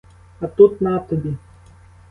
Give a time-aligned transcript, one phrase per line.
[0.39, 1.37] А тут на тобі!